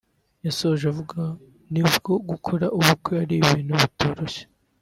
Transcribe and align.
yasoje 0.45 0.83
avuga 0.91 1.21
n'ubwo 1.73 2.11
gukora 2.29 2.65
ubukwe 2.79 3.13
ari 3.23 3.35
ibintu 3.41 3.73
bitoroshye 3.81 4.43